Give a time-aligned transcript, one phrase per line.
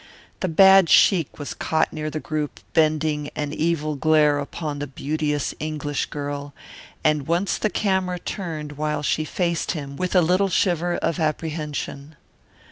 [0.39, 5.53] The bad sheik was caught near the group bending an evil glare upon the beauteous
[5.59, 6.55] English girl,
[7.03, 12.15] and once the camera turned while she faced him with a little shiver of apprehension.